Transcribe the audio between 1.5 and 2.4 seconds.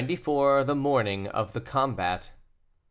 THE COMBAT.